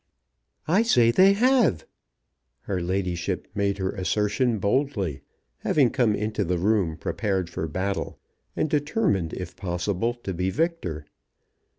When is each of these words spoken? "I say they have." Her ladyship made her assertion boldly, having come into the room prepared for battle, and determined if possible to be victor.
"I 0.67 0.81
say 0.81 1.11
they 1.11 1.33
have." 1.33 1.85
Her 2.61 2.81
ladyship 2.81 3.47
made 3.53 3.77
her 3.77 3.91
assertion 3.91 4.57
boldly, 4.57 5.21
having 5.59 5.91
come 5.91 6.15
into 6.15 6.43
the 6.43 6.57
room 6.57 6.97
prepared 6.97 7.51
for 7.51 7.67
battle, 7.67 8.17
and 8.55 8.67
determined 8.67 9.31
if 9.33 9.55
possible 9.55 10.15
to 10.15 10.33
be 10.33 10.49
victor. 10.49 11.05